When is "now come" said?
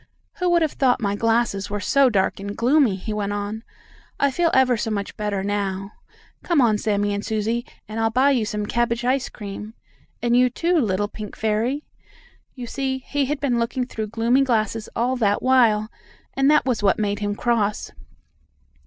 5.43-6.59